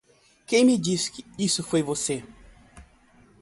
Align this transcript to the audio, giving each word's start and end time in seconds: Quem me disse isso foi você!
Quem 0.47 0.65
me 0.65 0.79
disse 0.79 1.23
isso 1.37 1.61
foi 1.61 1.83
você! 1.83 2.23